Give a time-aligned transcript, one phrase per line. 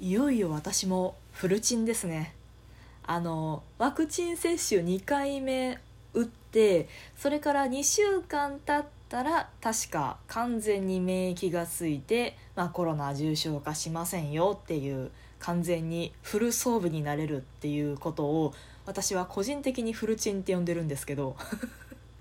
[0.00, 2.32] いよいよ私もフルチンですね。
[3.02, 5.80] あのワクチン接種2回目
[6.14, 18.54] 打ってそれから2週間経ったら確か完全に免疫がついて、まあ、コロナ重症化しませんよっていう完全にフル装備になれるっていうことを
[18.86, 21.36] 私は個人的にフルチンって呼んでるんですけど。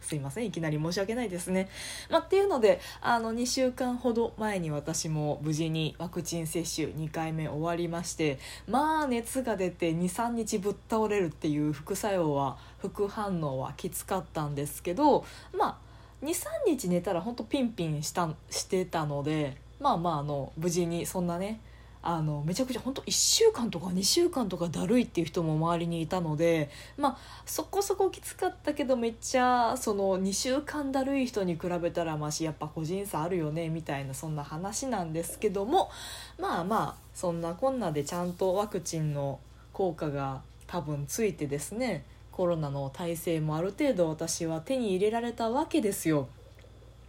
[0.00, 1.68] すいませんいきなり申し訳ないですね。
[2.10, 8.38] まあ、っていうのであの2週間ほど前に私も無事にワクチン接種2回目終わりまして
[8.68, 15.24] まあ熱が出て23日ぶっ倒れるっていう副作用は副反応はきつかったんですけど
[15.56, 15.80] ま
[16.22, 21.60] あ23日寝たらほんとピンピンしたしてたのでまあまああの無事にそんなね
[22.02, 35.90] あのめちゃくちゃ本当1週間とか2週間とかだるいっていう人も周りにいたのでまあそこそこきつかったけどめっちゃその2週間だるい人に比べたらましやっぱ個人差あるよねみたいなそんな話なんですけども
[36.38, 39.40] まあまあそんなこんなでちゃんとワクチンの
[39.72, 46.28] 効果が多分ついてですねコロナの体制もある程度私は手に入れられたわけですよ。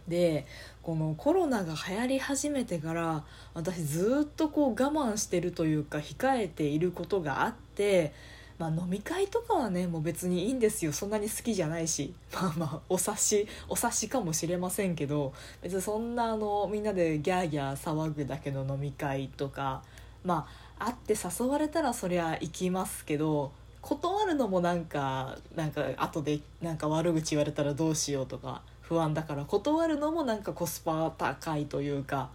[0.08, 0.46] で
[0.82, 8.12] このコロナが流行り始めてから私ずっとこう我慢してるというか控えていることがあって、
[8.58, 10.92] まあ、飲み会とかはねもう別にいいんですよ。
[10.92, 19.82] そんなに好きじゃないし まあまあお察しお察しかもしれませんけど別にそんなあのみんなでギャーギャー騒ぐだけの飲み会とか
[20.24, 28.62] まあ会って誘われたらそりゃ行きますけど断るのもなんかなんか後でなんか悪口言われたらどうしようとか
[28.92, 32.28] 不安だから断るのもなんかコスパ高いというか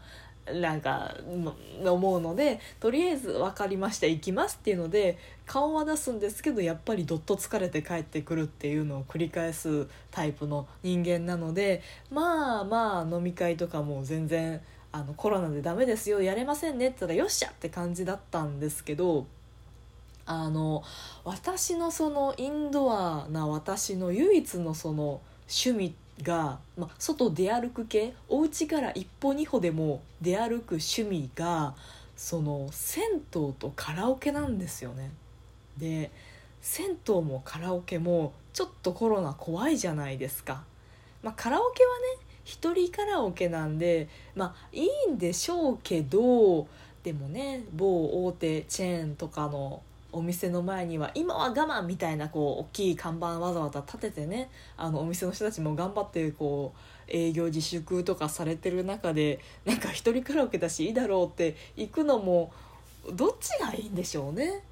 [0.51, 1.13] なんか
[1.85, 14.59] 思うのでとりあえず分かりました行きますっていうので顔は出すんですけどやっぱりどっと疲れて帰ってくるっていうのを繰り返すタイプの人間なのでまあまあ飲み会とかも全然
[14.91, 19.27] あのコロナでダメですよやれませんねって言ったらよっしゃって感じだったんですけど
[20.25, 20.83] あの
[21.23, 31.75] 私のそのインドアな私の唯一のその趣味が、まあ、外出歩く系お家から一歩二歩でも出歩く趣味が
[32.15, 35.11] その銭湯とカラオケなんですよね。
[35.77, 36.11] で
[36.61, 40.63] 銭湯もカラオケもちょっとコロナ怖いじゃないですか。
[41.21, 41.89] まあ、カラオケは
[42.19, 46.67] ね一人カラオケなんでまあいいんでしょうけど
[47.03, 49.81] でもね某大手チェーンとかの
[50.17, 62.51] お店の前には今は我慢みたいなこう大きい看板わざわざ立ててねあのお店の人たちも頑張ってこう営業自粛とかされてる中でなんか一人カラオケだしいいだろうって行くのも
[63.13, 64.63] どっちがいいんでしょうね。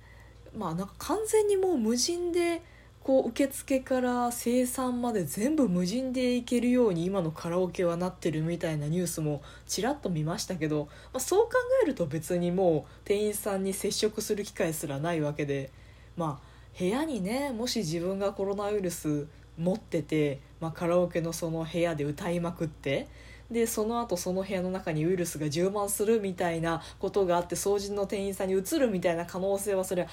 [0.58, 2.64] まあなんか完全にもう無人で
[3.06, 11.52] こう受付から生産まで全部無人で行けるように今のカラオケはなってるみたいなニュースもちらっと見ましたけど、まあ、そう考
[11.84, 15.70] えると別にもう店員さんに接触する機会すらないわけで
[16.18, 19.28] まあ部屋にねもし自分がコロナウイルス
[19.60, 23.08] 持ってて、まあ、カラオケのその部屋で歌いまくって
[23.52, 30.08] でその後その部屋の中にウイルスが充満するみたいなことがあって掃除の店員さんにうつるみたいな可能性はそれは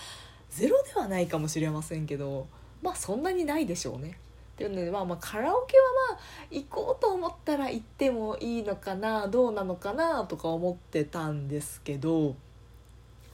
[0.50, 2.48] ゼロではないかもしれませんけど。
[2.82, 4.18] まあそんなにないでしょうね。
[4.54, 6.20] っていうのでまあまあカラオケはまあ
[6.50, 12.36] 行こうと思ったら行ってもいいのかなどうなのかなとか思ってたんですけど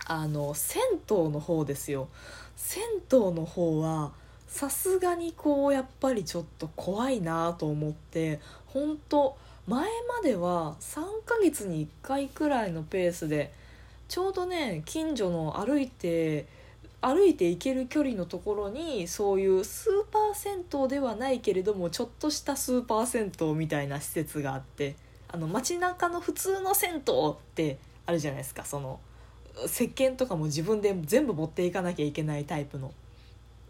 [0.06, 2.08] あの銭湯の方ですよ
[2.56, 2.82] 銭
[3.12, 4.12] 湯の方は
[4.46, 9.36] さすがにこうやっぱりちょっと怖いなと思って本当
[9.66, 13.52] 前までは3ヶ月に1回くらいのペースで
[14.08, 16.46] ちょうどね近所の歩いて
[17.00, 24.96] 歩いて行ける距離のところにそういうスーパー銭湯ではないけれどもちょっとしたスーパー銭湯みたいな施設があって
[25.28, 27.02] あの街中の普通の銭湯っ
[27.54, 28.98] てあるじゃないですかその
[29.66, 32.92] 石鹸とかも自分で全部持っていかなきゃいけないタイプの。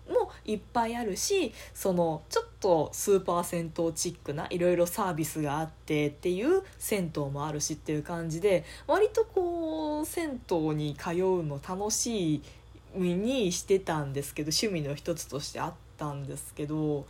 [0.08, 12.42] もいっぱいあるしそのちょっとスーパー銭湯チックないろいろサービスがあってっていう銭湯もあるしっていう感じで割とこう銭湯に通うの楽しい
[12.94, 17.06] にしてたんですけど趣味の一つとしてあったんですけど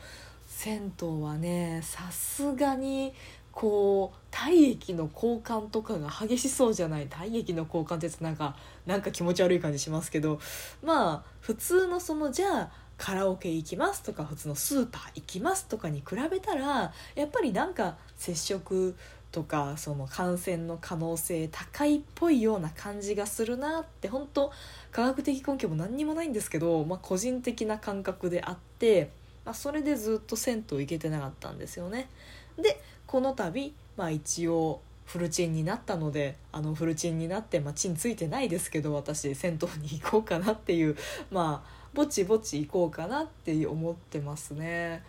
[0.47, 3.13] 銭湯はねさすがに
[3.53, 10.39] こう体液の交換とかが激しそうじゃない体液の交換ってなんかなんか気持ち悪い感じしますけど
[10.83, 18.97] まあ普通のそのじゃあカラオケ行きますとか普通のスーパー行きますとかに比べたらやっぱりなんか接触
[19.31, 24.51] とかその感染の可能性高いっぽいような感じがするなって本当
[24.91, 29.11] 科学的根拠も何にもないんですけど、まあ、個人的な感覚であって、
[29.45, 32.09] まあ、それでずっと銭湯行けてなかったんですよね。
[32.57, 40.97] でこの度、まあ、一応フルチンになったのであのフルチンになって、まあ、チンついてないですけど私銭湯に行こうかなっていう
[41.31, 45.03] まあぼちぼち行こうかなって思ってますね。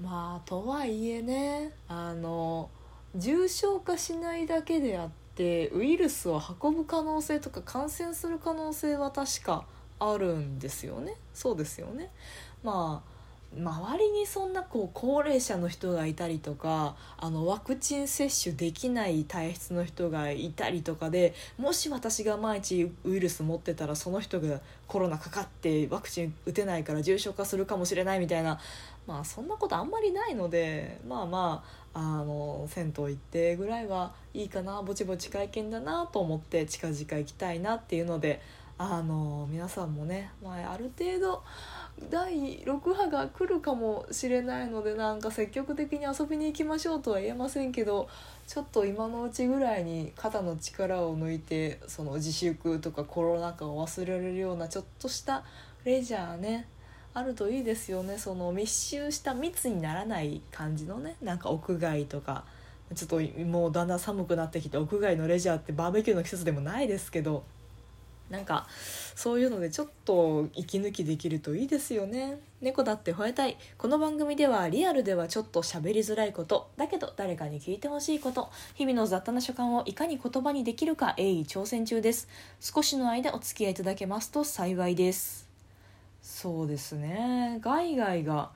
[0.00, 2.70] まあとはいえねあの
[3.14, 9.66] 重症化しないだけであってウイルスを運ぶ可能性とか感染する可能性は確か
[9.98, 11.16] あるんですよね。
[11.34, 12.10] そうですよね。
[12.62, 13.11] まあ
[13.54, 28.58] 周りにそんなこう高齢者の人がいたりとかあのワクチン接種できない体質の人がいたりとかでもし私が毎日ウイルス持ってたらその人がコロナかかってワクチン打てないから重症化するかもしれないみたいな
[29.06, 38.40] まあそんなことあんまりないのでまあまああの銭湯行ってぐらいはいいかなぼちぼち会見だなと思って近々行きたいなっていうので
[38.78, 41.42] あの皆さんもね、まあ、ある程度
[42.10, 48.08] 第6波が来るかもしれないのでなんか積極的に遊びに行きましょうとは言えませんけど
[48.46, 55.44] ちょっと今のうちぐらいに肩の力を抜いてその自粛とかコロナ禍を忘れられるようなちょっとした
[55.84, 56.66] レジャーね
[57.14, 58.16] あるといいですよね。
[58.16, 62.44] その密集した密にならない感じのねなんか屋外とか
[62.94, 67.44] ちょっともうだんだん寒くなってきて屋外のレジャーってバーベキューの季節でもないですけど
[68.32, 68.66] なんか
[69.14, 72.38] そういうのでちょっと息抜きできるといいですよね。
[72.62, 73.58] 猫だって吠えたい。
[73.76, 76.70] この番組ではリアルではちょっと喋りづらいこと。
[76.78, 78.50] だけど誰かに聞いてほしいこと。
[78.74, 82.26] 日々の雑多な所感をいかに言葉にできるか鋭意挑戦中です。
[82.58, 85.46] 少しの間お付き合いいただけますと幸いです。
[86.22, 87.60] そうですね。
[87.62, 88.50] 海外が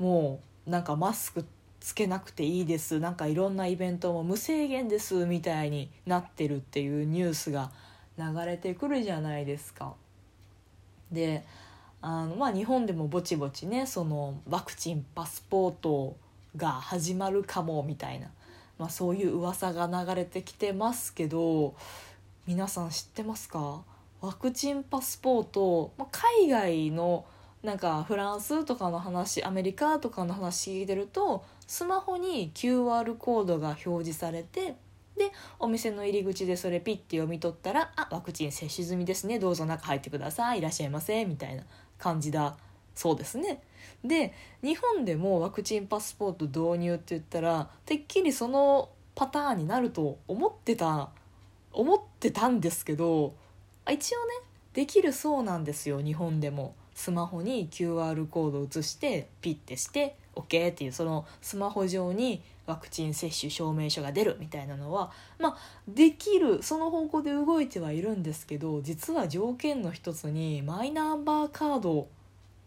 [0.00, 1.44] もうなんかマスク
[1.78, 2.98] つけなくていいです。
[2.98, 5.24] なんかいろんなイベントも無制限です。
[5.24, 7.70] みたいになってるっていうニュースが
[8.20, 9.94] 流れてくるじゃないですか。
[11.10, 11.44] で
[12.02, 16.16] あのまあ日本でもぼちぼちねそのワクチンパスポート
[16.56, 18.28] が始まるかもみたいな、
[18.78, 21.74] まあ、そういう噂が流れてきてますけど
[22.46, 23.82] 皆さん知ってますか？
[24.20, 27.24] ワクチンパスポート、まあ、海外の
[27.62, 34.76] なんかフランスとかの話アメリカとかの話聞いてるとスマホに QR コードが表示されて
[35.16, 41.64] でお店の入り口でそれピッて読み取ったら「あワクチン接種済みですねどうぞ中入ってくださいいらっしゃいませ」みたいな
[41.98, 42.56] 感じだ
[42.94, 43.62] そうですね。
[44.04, 51.10] で日本でもワクチンパスポート導入って言ったらてっきりそのパターンになると思ってた
[51.72, 53.34] 思ってたんですけど
[53.90, 54.32] 一応ね
[54.72, 56.74] できるそうなんですよ日本でも。
[57.00, 65.56] スマホに QR コードを写してピッてして OK っていうそのスマホ上にワクチン接種証明書が出るみたいなのはまあ
[65.88, 72.08] できるその方向で動いてはいるんですけど実は条件の一つにマイナンバーカードを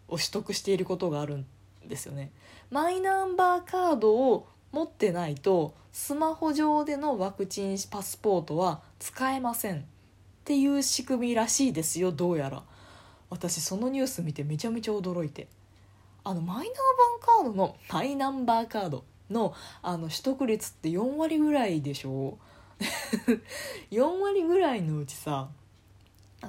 [0.09, 1.45] 取得していることがあるん
[1.87, 2.31] ですよね。
[2.69, 9.81] マイナンバーカードを持ってないとスマホ上でのワクチンパスポートは使えませんっ
[10.43, 12.63] ていう仕組みらしいですよどうやら。
[13.29, 15.47] 私そのニュース見てめちゃめちゃ驚いて。
[16.25, 19.03] あのマイナンバーカードのマイナンバーカード。
[19.29, 22.37] のあの取得率って4割ぐらいでしょ？
[23.91, 25.49] 4割ぐらいのうちさ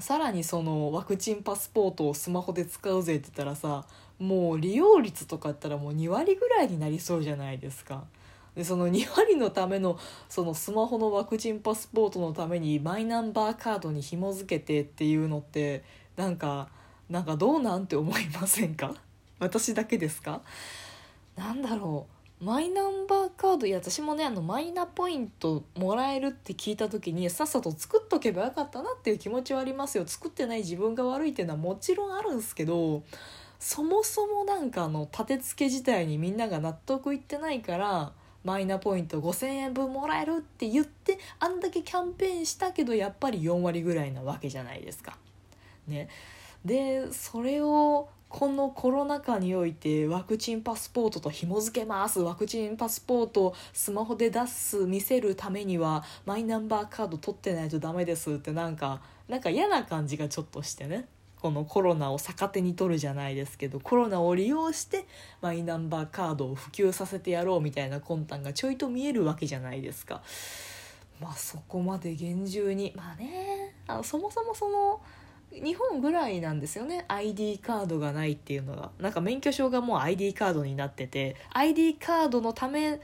[0.00, 3.84] さらにそのワクチンパスポートをスマホで使うぜって言ったらさ
[4.18, 8.04] もう利用率とかやったらもう2割ぐらいになりそうじゃないですか。
[8.56, 9.98] でその2割のための
[10.28, 15.82] そのスマホのワクチンパスポートのためにマイナンバーカードに紐付けてっていうのって
[16.16, 16.68] なんか
[17.10, 18.94] なんかどうなんて思いませんか？
[19.40, 20.40] 私だけですか？
[21.36, 22.13] なんだろう。
[22.40, 33.02] マイナンバーカードいや私もねあのマイナポイントもらえるって聞いた時にさっさと作っとけばよかったなっていう気持ちはありますよ作ってない自分が悪いっていうのはもちろんあるんですけど
[33.58, 38.12] そもそもなんかあの立て付け自体にみんなが納得いってないから
[38.44, 45.16] マイナポイント5,000円分もらえるって言ってあんだけキャンペーンしたけどやっぱり4割ぐらいなわけじゃないですか。
[45.88, 46.08] ね、
[46.64, 52.18] でそれをこのコロナ禍においてワクチンパスポートと紐付けます。
[52.18, 54.78] ワクチンパスポートスマホで出す。
[54.86, 58.50] 見せるためにはマイナンバーカード取ってないとダメですって。
[58.50, 61.06] なんかなんか嫌な感じがちょっとしてね。
[61.40, 65.06] このコロナを逆手に取るじゃないですけどコロナを利用して
[65.40, 70.22] マイナンバーカードを普及させてやろうみたいな魂胆がちょいと見えるわけじゃないですか。
[71.20, 72.92] まあそこまで厳重に。
[72.96, 75.00] まあねあのそもそもその
[75.62, 77.04] 日本ぐらいなんですよね。
[77.08, 78.90] ID カードがないっていうのが。
[78.98, 81.36] なんか免許証がもう ID カードになってて。
[81.52, 83.00] ID カードのため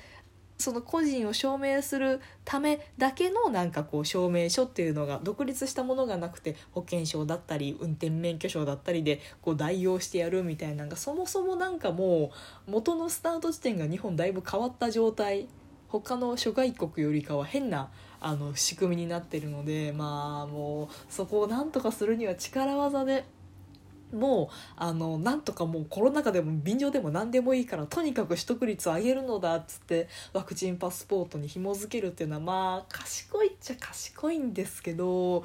[0.61, 10.85] その個人を証明するためだけのなんかこう証明書っていうのが独立したものがなくて保険証だったり運転免許証だったりでこう代用してやるみたいな。
[10.85, 12.31] のがそもそもなんかも
[12.67, 15.49] う元のスタート地点が日本だいぶ変わった状態。
[15.89, 17.91] 他の諸外国よりかは変な
[18.21, 23.25] あの仕組みになってるのでまあもうそこをなんとかするには力技で。
[24.13, 35.45] もうあのなんとかもうコロナ禍でも便乗でも何でもいいからとにかく取得率を上げるのだっつってワクチンパスポートに紐付けるっていうのはまあ賢いっちゃ賢いんですけど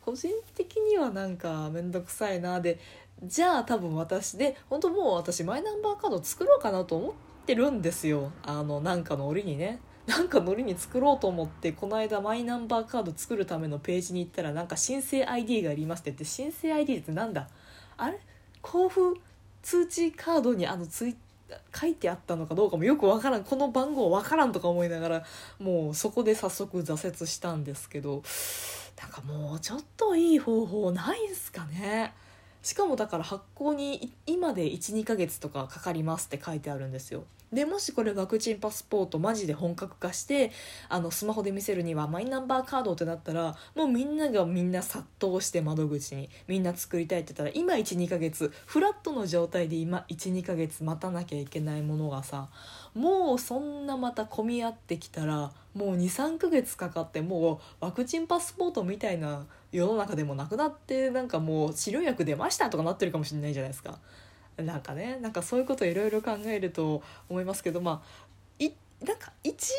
[0.00, 2.78] 個人的にはなんか面倒くさいなで
[3.22, 7.12] じゃあ多分私で本当もう私マイナンバーカード作ろうかなと思っ
[7.46, 9.80] てるんですよあのなんかの折にね。
[10.06, 17.48] なんかノリに作ろうと思ってこの間マイナンバーカード作るためのページに行ったらなんか申請 ID がありますって言って申請 ID ってなんだ？
[17.96, 18.18] あれ？
[18.62, 19.20] 交付
[19.62, 21.16] 通知カードにあのつい
[21.74, 23.44] 書いてあったのかどうかもよくわからん。
[23.44, 25.24] この番号わからんとか思いながら
[25.58, 28.22] もうそこで早速挫折したんですけど
[29.00, 32.14] なんかもうちょっといい方法ないんすかね？
[32.66, 37.22] しかもだから発行に今で12ヶ月とかかかりますって書いてあるんですよ。
[37.52, 40.50] でもしこれワクチンパスポートマジで本格化して
[40.88, 52.48] あのスマホで見せるにはマイナンバーカードってなったらもうみんながみんな殺到して窓口にみんな作りたいって言ったら今12ヶ月フラットの状態で今12ヶ月待たなきゃいけないものがさ
[52.94, 59.46] もうそんなまた混み合ってきたらもう23ヶ月かかってもうワクチンパスポートみたいな
[59.76, 63.98] 世の中でもなくなってなんかもう治療薬出ましたとかなってるかもしれないじゃないですか。
[64.56, 68.70] なんかねなんかそういうこといろいろ考えると思いますけどまあい
[69.04, 69.74] なんか一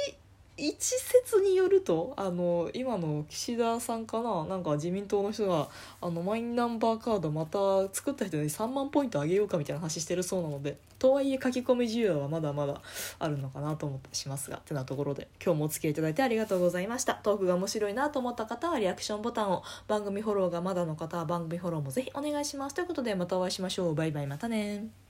[0.57, 5.69] 一説によるとあの今の岸田さんかななんか自民党の人が
[6.01, 12.81] あのマイナンバーカードまた作った人に3万ポイントあげようかみたいな話してるそうなのでとはいえ書き込み需要はまだまだ
[13.19, 17.13] あるのかなと思ったりしますがてなところで今日もお付き合いいただいてありがとうございました。
[17.15, 22.75] トークが面白いなと思った方はリアクションボタンを番組フォローがまだの方は番組フォローもぜひお願いします。
[22.75, 23.95] ということでまたお会いしましょう。
[23.95, 25.06] バイバイまたね